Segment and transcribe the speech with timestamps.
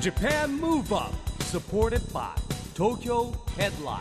[0.00, 1.04] JAPAN MOVE UP
[1.44, 2.20] SUPPORTED BY
[2.74, 3.98] TOKYO HEADLINE.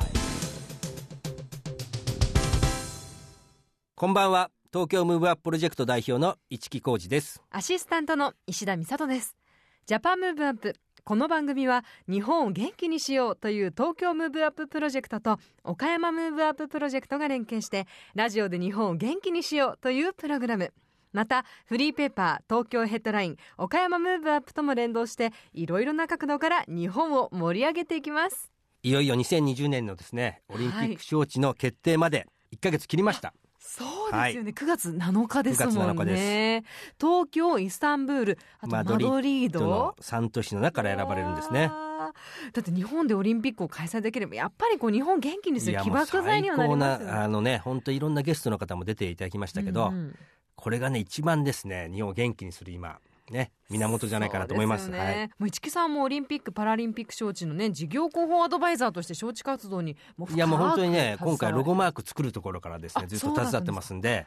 [3.96, 4.50] こんばんは。
[4.72, 7.44] 東京ムーブアッププロジェクト代表の市木浩司です。
[7.50, 9.36] アシスタントの石田美里です。
[9.88, 20.72] ジャパンムーブアップこの番組は日本を元気にしようという東京ムーブアッププロジェクトと岡山ムーブアッププロジェクトが連携してラジオで日本を元気にしようというプログラム
[21.12, 28.52] またフリーペーパー東京ヘッドライン岡山ムーブアップとも連動していろいろな角度から日本を盛り上げていきます。
[28.84, 36.64] いよいよ2020年のですねオリンピック招致の決定まで1ヶ月切りました、そうですよね、9月7日ですもん9月7日ね
[37.00, 39.60] 東京イスタンブールあとマドリード。
[39.60, 41.70] の3都市の中から選ばれるんですね。
[42.54, 47.12] だって日本でオリンピックを開催できればやっぱりこう日本元気にする起爆剤にはなりますよね。
[47.12, 50.16] あのね本当いろんなゲストの方も出ていただきましたけど、うんうん
[50.60, 51.90] これがね一番ですね。
[51.92, 53.00] 日本を元気にする今。
[53.32, 53.52] ね。
[53.70, 54.90] 源じゃないかなと思います。
[54.90, 54.98] ね。
[54.98, 55.30] はい。
[55.38, 64.26] もう市木さんもオリンピック・パラリンピック招致のね事業広報アドバイザーとして招致活動にもういやもう本当にね今回ロゴ携わマーク作るところからですねあずっと手伝ってますんで。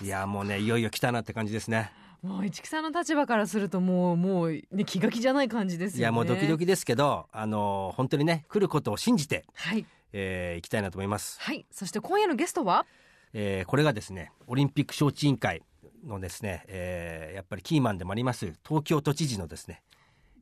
[0.00, 1.90] いやもうねいよいよ来たなって感じですね。
[2.22, 6.00] りもう市木さんの立場からするともうもうね気が気じゃない感じですよね。
[6.00, 9.84] いやもうドキドキですけどあの本当にね来ることを信じて、はい。
[10.12, 11.64] えー、行きたいなと思います、はい。
[11.70, 12.84] そして今夜のゲストは？
[13.32, 15.62] えー、これがですねオリンピック招致委員会
[16.06, 19.82] のですね、えー、やっぱりキーマンでもあります東京都知事のですね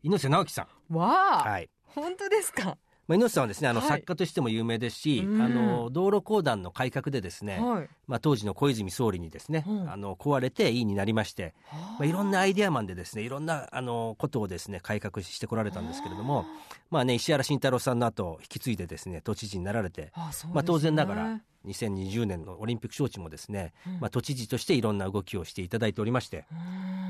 [0.03, 0.97] 猪瀬直樹さん。
[0.97, 1.69] わあ、はい。
[1.85, 2.79] 本当ですか？
[3.07, 3.89] まあ、猪瀬さんはですねあの、はい。
[3.91, 5.43] 作家としても有名ですし、うん。
[5.43, 7.89] あの道路公団の改革でですね、はい。
[8.07, 16.47] まあ、当時の小泉総理にですね、うんあの壊れて委員になりまして、はまあ、いろんなアイデアマンでですねいろんなあのことをですね改革してこられたんですけれども
[16.89, 20.53] まあね石原慎太郎さんの後引き継いでですね都知事になられて、あそうですね。
[20.55, 26.45] まあ、当然ながら2020年のオリンピック招致もですね、まあ、都知事としていろんな動きをしていただいておりまして、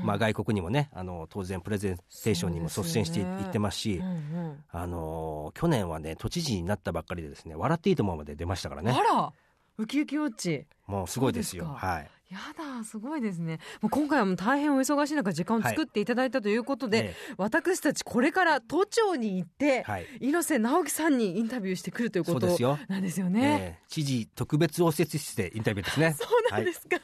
[0.03, 8.91] まあ、外国にもねあの当然プレゼンテーションにも率先してい,、ってますし、うんうんあの去年はね都知事になったばっかりでですね笑っていいと思うまで出ましたからね。
[8.91, 9.33] あら
[9.77, 10.65] ウキウキウォッチ。
[10.87, 11.65] もうすごいですよ。
[11.65, 13.59] はいやだすごいですね。
[13.81, 20.07] もう今回はもう大変お忙しい中時間を作っていただいたということで、え私たちこれから都庁に行って、はい。
[20.21, 22.79] 猪瀬直樹さんにインタビューしてくるということそうですよ。
[22.87, 23.77] なんですよね。
[23.79, 26.13] えー知事特別応接室でインタビューですね。
[26.17, 26.97] そうなんですか、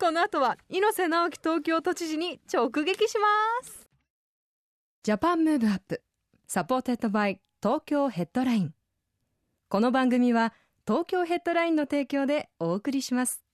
[0.00, 3.28] この後は猪瀬直樹東京都知事に直撃しま
[3.66, 3.86] す。
[5.02, 6.02] JAPAN MOVE UP
[6.46, 8.74] SUPPORTED BY TOKYO HEADLINE。
[9.68, 10.54] この番組は
[10.86, 13.44] 東京ヘッドラインの提供でお送りします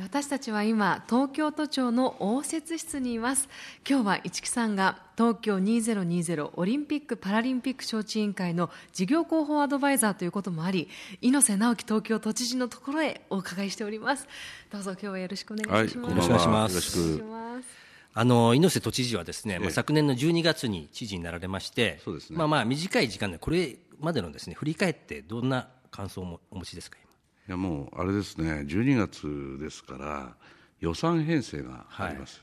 [0.00, 3.50] 私たちは今東京都庁の応接室にいます。
[3.86, 10.88] 今日は市木さんが東京2020オリンピック・パラリンピック招致委員会の事業広報アドバイザーということもあり
[11.20, 14.26] 猪瀬直樹東京都知事のところへお伺いしております。
[14.70, 16.72] どうぞ今日はよろしくお願いします、よろしくお願いします。
[16.72, 17.24] よろしお願いしく。
[17.26, 17.68] ます。
[18.14, 22.38] あの猪瀬都知事はですね、まあ、ええ昨年の12月に知事になられましてそうですね。
[22.38, 30.34] まあまあ短い時間でこれまでのですね振り返ってどんな感想をもお持ちですかいやもうあれですね、12月ですから
[30.80, 32.42] 予算編成があります。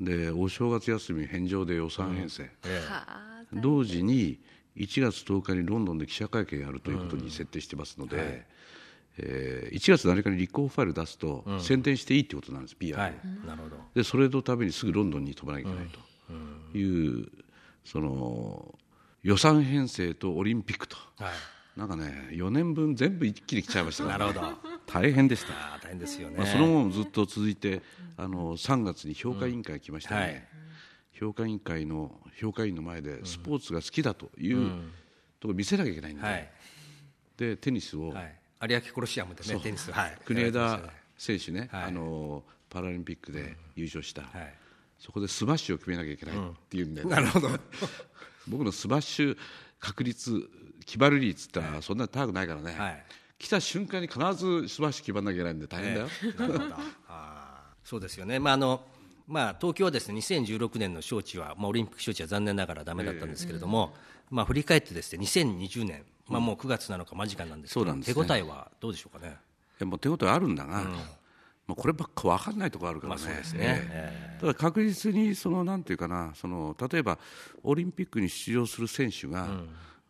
[0.00, 4.40] でお正月休み返上で予算編成、は同時に
[4.76, 8.56] 1月10日にロンドンで記者会見やるということに設定してますので、えー
[9.18, 13.14] 1月7日に立候補ファイル出すと、宣伝していいってことなんです、PR を、はい、
[13.46, 13.76] なるほど。
[13.94, 15.88] でそれのためにすぐロンドンに飛ばなきゃいけない
[16.72, 17.26] という、
[17.82, 18.74] その
[19.22, 21.32] 予算編成とオリンピックと、はい
[21.76, 24.76] なんかね、4年分全部一気に来ちゃいましたから、なるほど。
[24.86, 25.78] 大変でした。
[25.82, 27.82] 大変ですよね、まあ、その後もずっと続いて、
[28.16, 30.48] あの3月に評価委員会来ましたね、はい。
[31.12, 36.50] 評価委員会の評価委員の前でスポーツが好きだというところを見せなきゃいけないんで、はい。
[37.36, 38.34] でテニスを、はい。
[38.62, 40.18] 有明コロシアムでねテニスはい。
[40.24, 40.80] 国枝
[41.18, 41.84] 選手ね、はい。
[41.84, 44.54] あのパラリンピックで優勝した、したねはい。
[44.98, 46.38] そこでスマッシュを決めなきゃいけないっ
[46.70, 47.50] ていうんで、なるほど。
[48.48, 49.38] 僕のスマッシュ
[49.78, 50.48] 確率、
[50.86, 53.04] 決まる率ってのはそんなに高くないからね、はい。
[53.38, 56.08] 来た瞬間に必ずスマッシュ決まらなきゃいけないんで大変だよ。
[56.38, 56.74] なるほど。
[57.08, 57.88] あー。
[57.88, 58.80] そうですよね、まああの
[59.28, 63.92] まあ、東京はですね2016年の招致は、まあ、オリンピック招致は残念ながらだめだったんですけれども、
[64.30, 68.06] まあ、振り返ってですね2020年、まあ、もう9月なのか間近なんですけど、そうなんね。
[68.06, 69.32] 手応えはどうでしょうかね？
[69.32, 69.32] い
[69.80, 70.82] やもう手応えあるんだが、
[71.66, 73.42] まあ、こればっか分かんないところあるからね,、まあね。
[73.54, 74.38] ええ。
[74.40, 77.18] ただ確実にそのなんていうかなその例えば
[77.62, 79.48] オリンピックに出場する選手が、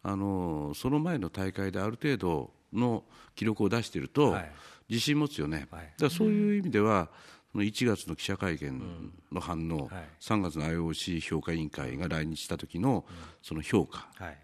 [0.09, 3.03] あのその前の大会である程度の
[3.35, 4.53] 記録を出していると、はい。
[4.89, 5.83] 自信持つよね、はい。
[5.83, 7.09] だからそういう意味では、
[7.51, 10.09] その1月の記者会見の反応、はい。
[10.21, 13.05] 3月の IOC 評価委員会が来日した時の
[13.43, 14.39] その評価、はい。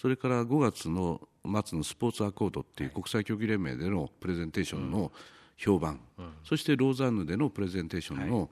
[0.00, 5.10] それから5月の末のスポーツアコードっていう国際競技連盟でのプレゼンテーションの
[5.56, 5.98] 評判、
[6.44, 8.50] そしてローザンヌでのプレゼンテーションの、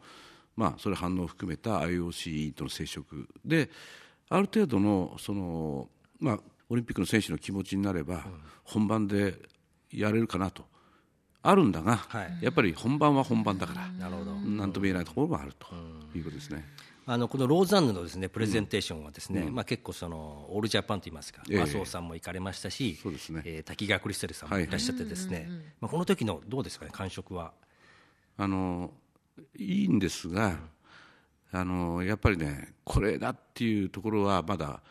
[0.56, 3.70] まあ、それ反応を含めた IOC 委員との接触で
[4.28, 8.24] ある程度のその、まあ、オリンピックの選手の気持ちになれば、
[8.64, 9.34] 本番で
[9.92, 10.64] やれるかなと。
[11.42, 12.38] あるんだが、はい。
[12.40, 14.34] やっぱり本番は本番だから、なるほど。
[14.34, 15.68] なんとも言えないところもあると
[16.16, 16.64] いうことですね。
[17.08, 21.62] あのこのローザンヌのですねプレゼンテーションはですね、まあ結構そのオールジャパンといいますか、ええ。
[21.62, 23.42] 麻生さんも行かれましたし、そうですね。
[23.44, 25.48] えー滝川クリステルさんもいらっしゃってですね、
[25.80, 27.52] まあこの時のどうですかね感触は？
[28.36, 28.90] あの
[29.56, 30.58] いいんですが、
[31.52, 34.82] あのやっぱりね、これだっていうところはまだ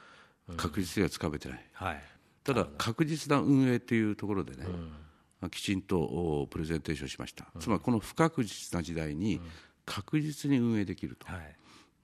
[0.57, 2.03] 確実にはつかめてない、はい。
[2.43, 4.65] ただ、確実な運営というところでね、
[5.41, 9.41] まあきちんとおプレゼンテーションしました、つまりこの不確実な時代に
[9.85, 11.55] 確実に運営できると、はい。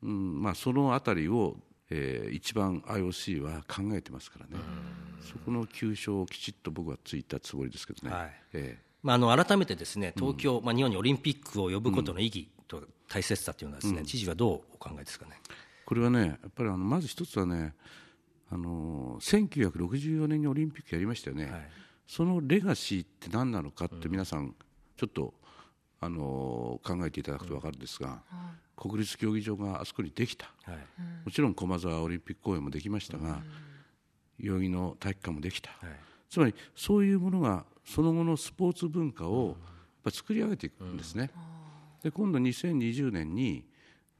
[0.03, 1.57] うんまあ、そのあたりを、
[1.89, 4.63] えー一番 IOC は考えてますからね、
[5.21, 8.13] そこの急所をきちっと僕はついたつもりですけどね。
[8.13, 8.33] はい。
[8.53, 15.39] えまあ、あの改めてですね東京、まあ、日本にオリンピックを呼ぶことの意義と大切さというのはですね、知事はどうお考えですかね？
[15.85, 17.73] これはね、やっぱりあのまず一つはね、
[18.51, 21.69] あの1964年にオリンピックやりましたよね、はい。
[22.06, 24.53] そのレガシーって何なのかって、皆さん、
[24.98, 25.33] ちょっと、
[26.03, 28.21] あの考えていただくと分かるんですが、
[28.75, 30.77] 国立競技場があそこにできた、はい。
[31.24, 33.42] もちろん駒沢オリンピック公園もできましたが、
[34.39, 36.00] 代々木の体育館もできた、はい。
[36.30, 39.56] つまりそういうものが、その後のスポーツ文化をやっ
[40.04, 41.30] ぱ作り上げていくんですね。
[42.04, 43.63] で今度2020年に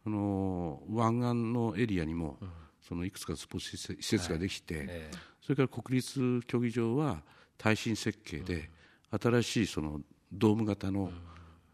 [0.06, 2.38] あの湾岸のエリアにも、
[2.91, 5.17] そのいくつかスポーツ施設ができて、ええ。
[5.41, 7.21] それから国立競技場は
[7.57, 8.69] 耐震設計で、
[9.17, 11.09] 新しいそのドーム型の、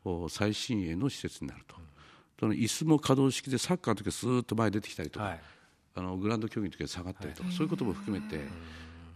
[0.05, 1.75] お最新鋭の施設になると、
[2.39, 5.41] その椅子も可動式でサッカーの時はスーッと前に出てきたりとか、はい。
[5.95, 8.39] あのグラウンド競技の時は下がったりとか、そういうことも含めて、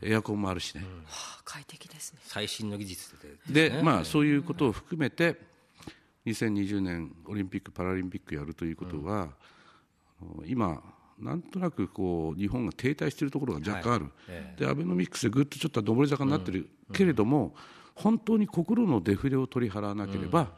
[0.01, 0.81] エアコンもあるしね。
[1.05, 2.19] はあ快適ですね。
[2.23, 3.15] 最新の技術
[3.47, 5.39] でで、まあ、そういうことを含めて、
[6.25, 9.29] 2020年オリンピック・パラリンピックやるということは、
[10.19, 10.81] あの今、
[11.21, 17.55] なんとなくこう日本が停滞しているところが若干ある、えでアベノミクスでぐっとちょっと上り坂になってるけれども、
[17.95, 20.51] 本当に心のデフレを取り払わなければ、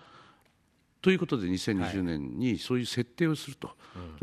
[1.01, 3.71] ということで2020年にそういう設定をすると、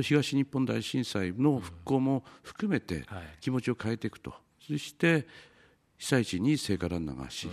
[0.00, 3.22] 東日本大震災の復興も含めてはい。
[3.40, 4.34] 気持ちを変えていくと、
[4.66, 5.26] そして
[5.98, 7.52] 被災地に聖火ランナーが走り、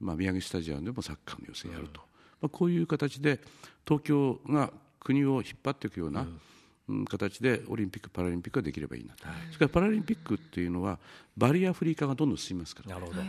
[0.00, 2.00] まあ、宮城スタジアムでもサッカーの予選やると、
[2.40, 3.40] まあ、こういう形で
[3.86, 6.40] 東京が国を引っ張っていくような、うん
[7.08, 10.98] 形でオリンピック・パラリンピックができればいいなと、それからパラリンピックっていうのは
[11.36, 12.94] バリアフリー化がどんどん進みますから。
[12.94, 13.22] なるほど。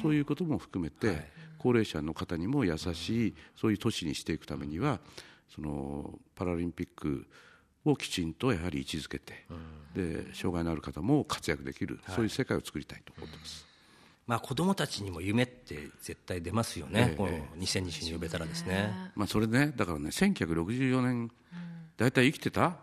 [0.00, 5.00] そういうことも含めて、高齢者の方にも優しい、そういう都市にしていくためには、
[5.54, 7.26] そのパラリンピック
[7.84, 9.44] をきちんとやはり位置づけて、
[9.94, 13.66] で障害のある方も活躍できる、そういう世界を作りたいと思ってます。
[14.26, 17.08] まあ子供たちにも夢って絶対出ますよね。
[17.10, 17.16] ええ。
[17.16, 19.12] この2020に呼べたらですね。
[19.14, 21.30] まあ、それね、だからね、1964年、
[21.96, 22.78] 大体生きてた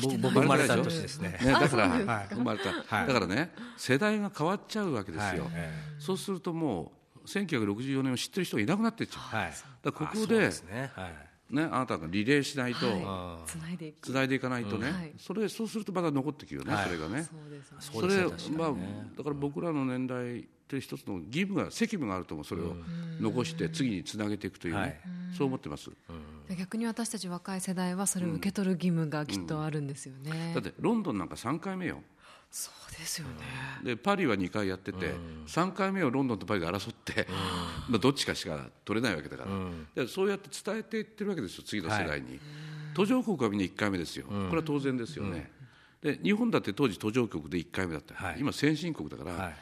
[0.00, 1.38] 僕僕生まれた年ですね。
[1.40, 3.06] ね、だから、生まれた、はい。
[3.06, 5.52] だからね、世代が変わっちゃうわけですよ、はい。
[5.54, 6.92] えそうするとも
[7.24, 9.50] う、1964年を知ってる人がいなくなっていっちゃう、はい。
[9.82, 10.90] だからここですね。
[10.94, 11.54] はい。
[11.54, 13.48] ね、あなたがリレーしないと、はい。
[13.48, 15.12] つないでいくつないでいかないとね、はい。
[15.18, 16.84] それそうするとまだ残ってくるよね、はい。
[16.86, 17.22] それがね。
[17.22, 17.78] そうですね。
[17.80, 18.72] そうですねれまあ、
[19.16, 22.74] だから僕らの年代って一つの義務が責務があると思うそれを
[23.20, 25.00] 残して次につなげていくというね、はい。
[25.36, 25.90] そう思ってます、
[26.48, 32.02] で逆に私たち若い世代はそれを受け取る義務がきっとあるんですよね、だってロンドンなんか3回目よ。
[32.50, 33.34] そうですよね、
[33.82, 35.12] でパリは2回やってて、
[35.48, 37.26] 3回目をロンドンとパリが争って、
[37.90, 42.38] まあ、どっちかしか取れないわけだから、でそうやって伝えていってるわけですよ次の世代に、
[42.94, 45.50] 途上国はみんな1回目ですよ、これは当然ですよね、
[46.00, 48.36] で日本だって当時途上国で1回目だった、はい。
[48.38, 49.56] 今先進国だから、はい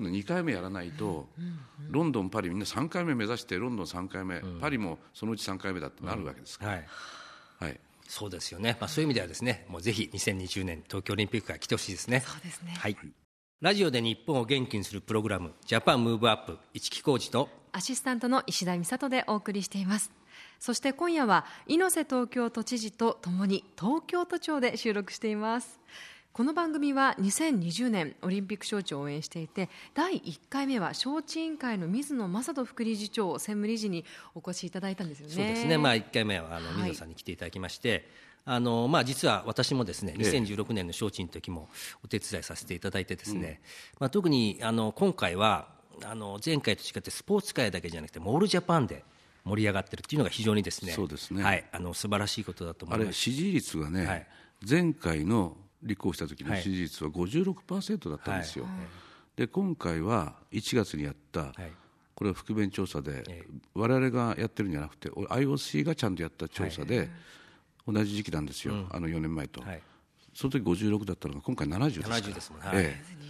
[0.00, 1.28] 今度2回目やらないと、
[1.90, 6.86] ロンドン、パリみんな3回目目指してロンドン3回目、パリもそのうち3回目だってなるわけですから、はい。
[7.60, 8.78] はい、そうですよね。
[8.80, 12.20] まあそういう意味ではですね、もうぜひ2020年東京オリンピックが来てほしいですね。
[12.20, 12.96] そうですねはい。
[13.60, 20.10] ラジオで日本を元気にするプログラム、ジャパンムーブアップ、一木工事と、アシスタントの石田美里でお送りしています
[20.58, 25.80] そして今夜は猪瀬東京都知事とともに東京都庁で収録しています
[26.40, 35.34] この番組は2020年オリンピック招致を応援していて第1回目は招致委員会の水野正人副理事長専務理事にお越しいただいたんですよね。
[35.34, 36.76] そうですね、まあ、1回目はあのはい。
[36.76, 38.08] 水野さんに来ていただきまして、
[38.46, 40.30] あのまあ、実は私もですねええ。
[40.30, 41.68] 2016年の招致の時も
[42.02, 43.60] お手伝いさせていただいてですね、
[43.98, 45.68] まあ、特にあの今回は
[46.02, 49.04] あの前回と違ってスポーツ界だけじゃなくてモールジャパンで
[49.44, 54.26] 盛り上がってるっていうのが非常にですねそうですねはい、あの素晴らしいことだと思あれ、います支持率がね、はい
[54.66, 58.66] 前回の立候補した時の支持率は56%だったんですよ、
[59.36, 61.72] で今回は1月にやった、はい。
[62.14, 63.60] これは覆面調査で、ええ。
[63.72, 67.08] 我々がやってるんじゃなくて、お IOC がちゃんとやった調査で、
[67.86, 69.82] 同じ時期なんですよ、あの4年前と、はい。
[70.34, 72.16] その時56だったのが今回70ですから。
[72.20, 72.66] 70ですもんね。
[72.74, 73.20] ええ。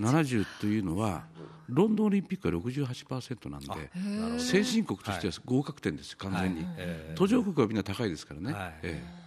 [0.00, 1.24] 70というのは
[1.68, 6.66] ロンドンオリンピックは68%なんで先進国としては合格点です完全に、
[7.14, 8.74] 途上国はみんな高いですからね、はい。
[8.82, 9.21] え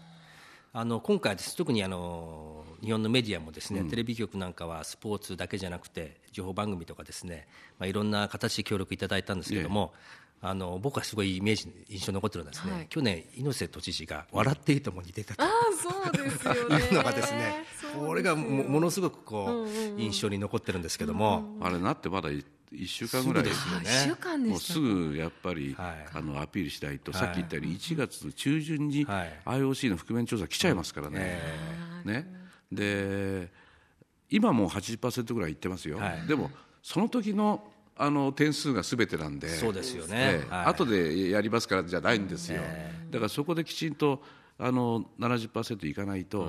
[0.77, 7.47] あの今回です、特にあの日本のメディアもですね、テレビ局なんかはスポーツだけじゃなくて、情報番組とかですね、
[7.79, 9.93] まあ、いろんな形で協力いただいたんですけれども、
[10.41, 12.87] あの僕はすごいイメージ、印象に残ってるのはですね、はい。
[12.89, 15.49] 去年、猪瀬都知事が笑っていいとも似てたとああ
[15.81, 16.75] そうですよね。
[16.83, 17.63] いうのがですね、
[17.97, 22.31] これがもものすごくこう、印象に残ってるんですけども、えあれなってまだ
[22.77, 23.73] 1週間ぐらいすぐです。
[23.73, 26.05] よね一週間でもうすぐやっぱり、はい。
[26.13, 27.21] あのアピールしないと、はい。
[27.21, 29.39] さっき言ったように1月中旬にはい。
[29.45, 31.41] IOC の覆面調査来ちゃいますからね。
[32.03, 32.27] ね。
[32.71, 33.49] で
[34.29, 36.27] 今もう80%ぐらいいってますよ、はい。
[36.27, 36.51] でも
[36.81, 37.63] その時の
[37.97, 40.15] あの点数がすべてなんで、そうですよね。
[40.15, 40.53] ええ。
[40.53, 40.65] はい。
[40.65, 42.61] 後でやりますからじゃないんですよ、
[43.09, 44.21] だからそこできちんと
[44.57, 46.47] あの70%いかないと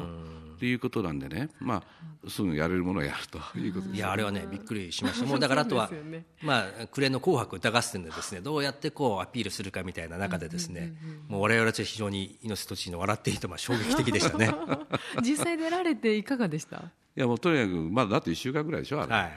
[0.56, 1.82] っていうことなんでね、ま
[2.24, 3.96] あ、すぐやれるものはやるということです。
[3.96, 6.24] いやあれはね、びっくりしました、もうだからあとは、ね。
[6.42, 10.94] まあ、暮れの紅白歌合戦でですねどうやってこうアピールするかみたいな中で、ですね
[11.28, 14.50] もう我々たちは非常に猪瀬都知事の笑っていいと、まあ衝撃的でしたね。
[15.22, 16.78] 実際出られていかがでした？
[16.78, 19.12] いやもうとにかく、まだだって1週間ぐらいでしょ、あれ。
[19.12, 19.32] はい。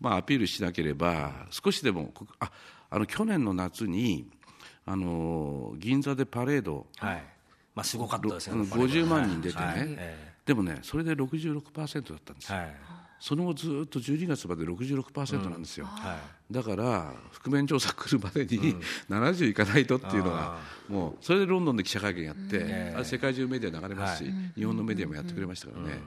[0.00, 2.50] まあ、アピールしなければ、少しでも、こあ
[2.90, 4.30] あの去年の夏に、
[4.86, 7.24] あの銀座でパレード、はい。
[7.74, 9.76] まあ、すごかったですね、うん50万人出てね、はい。
[9.98, 12.74] えでもね、それで66%だったんですはい。
[13.20, 16.18] その後ずっと12月まで66%なんですよ、は
[16.50, 16.54] い。
[16.54, 18.76] だから、覆面調査来るまでに
[19.10, 20.56] 70いかないとっていうのが、
[20.88, 26.00] もうそれでロンドンで記者会見やって、あれ世界中メディア流れますし、日本のメディアもやってくれましたからね。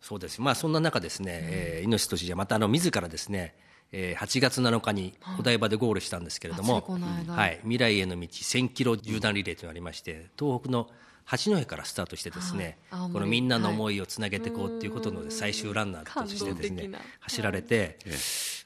[0.00, 3.54] そうです、まあ、そんな中ですね、えー猪瀬都知事はまたあの自らですね、
[3.92, 6.84] えー8月7日にお台場でゴールしたんですけれども、
[7.28, 10.88] はい、未来への道1000キロ縦断リレーというのがありまして東北の
[11.26, 16.90] 八戸からスタートしてですね、はこのみんなの思いをつなげていこうということの最終ランナーとしてですね
[17.20, 17.98] 走られて、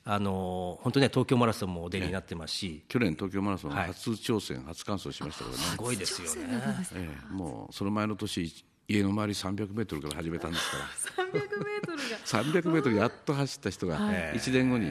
[0.05, 3.87] あの本当にね東京マラソンもお出になってますし、去年、東京マラソンはい。
[3.89, 5.63] 初挑戦、初完走しましたからね。
[5.63, 6.63] すごいですよね。
[6.95, 8.53] ええ、もうその前の年
[8.89, 11.25] 家の周り300メートルから始めたんですから。
[11.31, 12.19] 300メートルが。
[12.27, 14.91] 300メートルやっと走った人が1年後に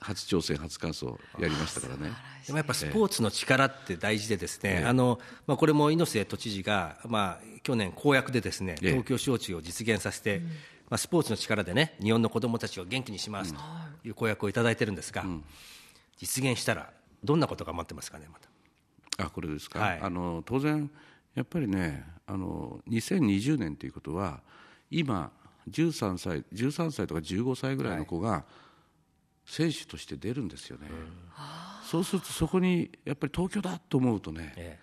[0.00, 1.06] 初挑戦初完走
[1.38, 2.12] やりましたからね。
[2.46, 8.90] でもやっぱスポーツの力って大事でですね、あのまあ、これも猪瀬都知事が、まあ、去年公約でですねええ。
[8.90, 10.40] 東京招致を実現させて、
[10.88, 13.60] まあ、スポーツの力でね日本の子どもたちを元気にしますと
[14.04, 15.24] いう公約をいただいてるんですが、
[16.18, 16.90] 実現したら
[17.24, 19.26] どんなことが待ってますかねまた。
[19.26, 20.00] あこれですか、はい。
[20.00, 20.90] あの当然
[21.34, 24.40] やっぱりねあの2020年ということは
[24.90, 25.30] 今
[25.70, 28.44] 13歳13歳とか15歳ぐらいの子が
[29.46, 30.88] 選手として出るんですよね、
[31.88, 34.78] そうするとそこにやっぱり東京だと思うとね、えやっ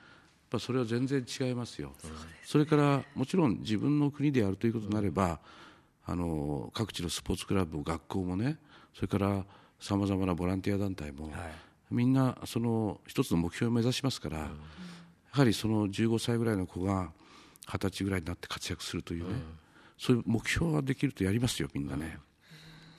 [0.50, 1.94] ぱそれは全然違いますよ、
[2.46, 5.40] それからもちろん自分の国でやるということになれば、
[6.06, 8.58] あの各地のスポーツクラブも学校もね、
[8.94, 9.46] それから
[9.80, 11.30] さまざまなボランティア団体も、
[11.92, 14.50] みんなその一つの目標を目指しますから、や
[15.30, 17.12] はりその15歳ぐらいの子が
[17.68, 19.36] 二十歳ぐらいになって活躍するというね、
[19.98, 22.18] そういう目標ができるとやりますよ、みんなね。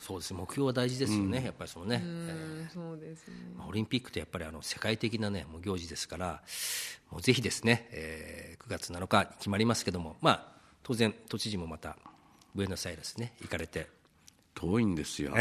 [0.07, 0.35] そうです。
[0.35, 3.35] 目標は大事ですよね、やっぱりそのね、うんそうですね。
[3.57, 6.43] まあオリンピックってやっぱりあの世界的な、ね、もう行事ですから、
[7.11, 10.47] もうぜひですね、えー9月7日に決まりますけども、まあ、
[10.83, 11.99] 当然、都知事もまた、
[12.55, 13.89] ブエノスアイレスね、行かれて、
[14.55, 15.35] 遠いんですよ。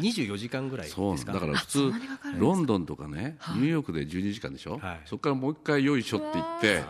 [0.00, 1.02] に24時間ぐらいですか？
[1.02, 1.92] そうだから普通
[2.38, 5.00] ロンドンとかね、ニューヨークで12時間でしょ、はい。
[5.04, 6.84] そこからもう一回よいしょって言って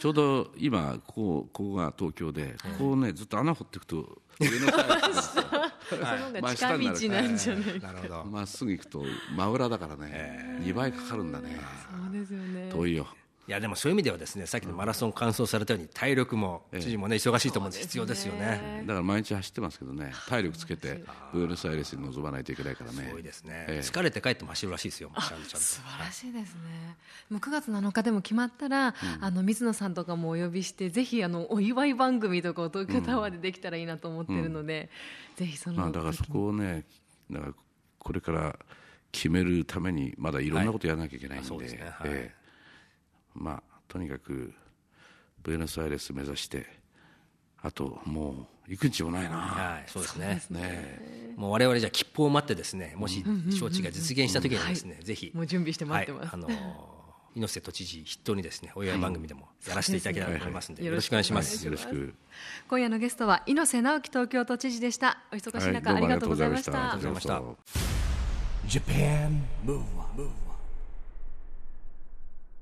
[0.00, 5.44] ちょうど今ここここが東京で、ここをねずっと穴掘っていくと上の階なんですよ。
[5.88, 9.04] その方が真近道なんじゃないなるほど、まっすぐ行くと
[9.36, 11.58] 真裏だからね、2倍かかるんだね。
[11.90, 12.70] そうですよね。
[12.70, 13.06] 遠いよ
[13.48, 18.84] いやでもそういう意味ではですねさっきのマラソン完走されたように体力も知事もね忙しいと思うんです必要ですよね。
[18.86, 21.02] だから毎日走ってますけどね体力つけて
[21.32, 23.04] ブエノスアイレスに臨まないといけないからね。
[23.06, 23.86] すごいですね、ええ。
[23.86, 26.96] 疲れて帰っても走るらしいですよ素晴らしいですね。
[27.30, 34.90] もう9月7日でも決まったら、あの水野さんとかもお呼びして、ぜひあのお祝い番組とかを東京タワーでできたらいいなと思ってるので、
[35.36, 36.84] ぜひその、まあ、だからそこをね
[37.30, 37.52] だから
[37.98, 38.58] これから
[39.10, 41.80] 決めるためにまだいろんなことやらなきゃいけないんで,、はいそうですね。
[41.82, 41.92] はい。
[42.10, 42.37] ええ
[43.38, 44.52] まあとにかく
[45.42, 46.66] ブエノスアイレス目指して
[47.62, 56.22] あともう行くんちもないな、はいそうですねねもう我々じゃあ切符を待ってですねもし招致が実現した時にはですね、ぜひもう準備して待ってます。
[56.22, 56.98] はい、あのー
[57.34, 61.64] 猪瀬都知事筆頭にですねお祝い番組でもやらせていただけたらと思いますので、はいよろしくお願いします。
[61.64, 62.14] よろしく
[62.68, 65.18] 今夜のゲストは猪瀬直樹東京都知事でした。
[65.32, 67.64] お忙しい中、はいありがとうございましどうもあたりがとうございましたありがとう
[69.54, 70.47] ございました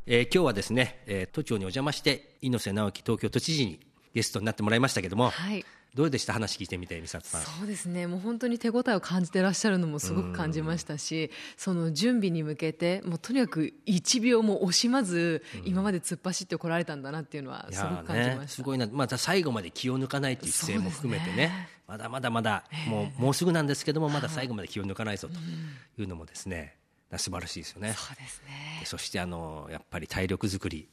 [0.07, 3.81] えー今日はですね、えー都庁にお邪魔して猪瀬直樹東京都知事に
[4.15, 5.65] ゲストになってもらいましたけども、はい。
[5.95, 6.35] どうでした？
[6.35, 7.41] 話聞いてみて美里さん。
[7.41, 8.07] そうですね。
[8.07, 18.87] もう本当に手応えを感じてらっしゃるのもすごく感じましたしその準備に向けてもうとにかく1秒も惜しまず今まで突っ走ってこられたんだなっていうのはいすごやく感じました、ねすごいな。
[18.93, 21.69] また最後まで気を抜かないという姿勢も含めてねね。
[21.89, 26.75] まだまだまだ、もうもうすぐなんですけどもまだ最後まで気を抜かないぞというのもですね、
[27.17, 27.95] 素晴らしいですよね。
[27.97, 28.83] そうですね。
[28.85, 30.89] そしてあのやっぱり体力作り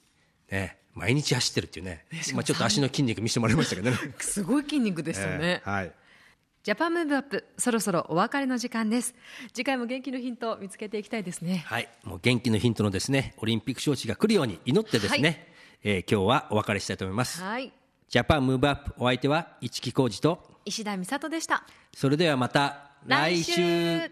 [0.51, 2.05] ね毎日走ってるっていうね。
[2.33, 3.97] まあ、ちょっと足の筋肉見せてもらいましたけどね。
[4.19, 5.91] すごい筋肉ですよね、 えーはい。
[6.63, 9.15] ジャパンムーブアップそろそろお別れの時間です。
[9.53, 11.63] 次回も元気のヒントを見つけていきたいですね。
[11.65, 15.47] はい、もう元気のヒントのですねオリンピック招致が来るように祈ってですね、はい。
[15.83, 17.73] えー今日はお別れしたいと思います、はい。
[18.07, 21.65] ジャパンムーブアップお相手は市木浩二と石田美里でした。
[21.93, 24.11] それではまた来週